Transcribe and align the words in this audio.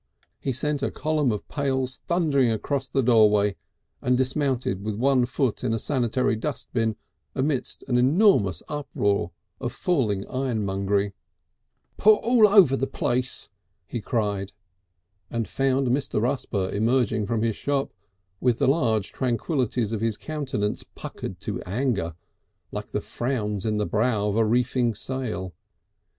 He 0.39 0.51
sent 0.51 0.81
a 0.81 0.89
column 0.89 1.31
of 1.31 1.47
pails 1.47 1.99
thundering 2.07 2.49
across 2.49 2.87
the 2.87 3.03
doorway 3.03 3.55
and 4.01 4.17
dismounted 4.17 4.83
with 4.83 4.97
one 4.97 5.27
foot 5.27 5.63
in 5.63 5.73
a 5.75 5.77
sanitary 5.77 6.35
dustbin 6.35 6.95
amidst 7.35 7.83
an 7.87 7.99
enormous 7.99 8.63
uproar 8.67 9.29
of 9.59 9.71
falling 9.71 10.27
ironmongery. 10.27 11.13
"Put 11.97 12.15
all 12.15 12.47
over 12.47 12.75
the 12.75 12.87
place!" 12.87 13.51
he 13.85 14.01
cried, 14.01 14.53
and 15.29 15.47
found 15.47 15.89
Mr. 15.89 16.19
Rusper 16.19 16.71
emerging 16.71 17.27
from 17.27 17.43
his 17.43 17.55
shop 17.55 17.93
with 18.39 18.57
the 18.57 18.65
large 18.67 19.11
tranquillities 19.11 19.91
of 19.91 20.01
his 20.01 20.17
countenance 20.17 20.83
puckered 20.95 21.39
to 21.41 21.61
anger, 21.67 22.15
like 22.71 22.89
the 22.89 23.01
frowns 23.01 23.67
in 23.67 23.77
the 23.77 23.85
brow 23.85 24.27
of 24.27 24.35
a 24.35 24.43
reefing 24.45 24.95
sail. 24.95 25.53